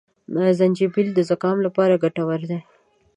زنجپيل 0.57 1.07
د 1.13 1.19
زکام 1.29 1.57
لپاره 1.65 2.01
ګټور 2.03 2.39
دي 2.49 2.59